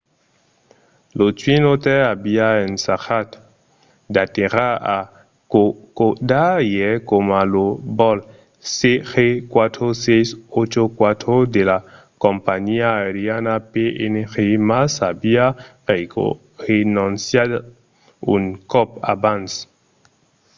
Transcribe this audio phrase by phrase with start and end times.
[1.17, 3.29] lo twin otter aviá ensajat
[4.13, 4.97] d’aterrar a
[5.53, 7.65] kokoda ièr coma lo
[7.97, 8.17] vòl
[8.75, 11.77] cg4684 de la
[12.23, 14.35] companhiá aeriana png
[14.69, 15.45] mas aviá
[16.65, 17.51] renonciat
[18.33, 19.51] un còp abans